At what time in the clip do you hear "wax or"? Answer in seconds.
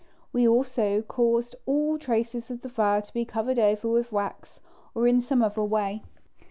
4.11-5.07